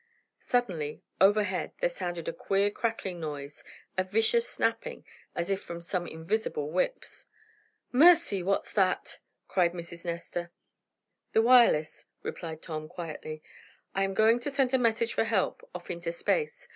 Suddenly, 0.39 1.03
overhead, 1.19 1.73
there 1.79 1.87
sounded 1.87 2.27
a 2.27 2.33
queer 2.33 2.71
crackling 2.71 3.19
noise, 3.19 3.63
a 3.99 4.03
vicious, 4.03 4.49
snapping, 4.49 5.05
as 5.35 5.51
if 5.51 5.61
from 5.61 5.79
some 5.79 6.07
invisible 6.07 6.71
whips. 6.71 7.27
"Mercy! 7.91 8.41
What's 8.41 8.73
that?" 8.73 9.19
cried 9.47 9.73
Mrs. 9.73 10.03
Nestor. 10.03 10.51
"The 11.33 11.43
wireless," 11.43 12.07
replied 12.23 12.63
Tom, 12.63 12.87
quietly. 12.89 13.43
"I 13.93 14.03
am 14.03 14.15
going 14.15 14.39
to 14.39 14.49
send 14.49 14.73
a 14.73 14.79
message 14.79 15.13
for 15.13 15.25
help, 15.25 15.69
off 15.75 15.91
into 15.91 16.11
space. 16.11 16.67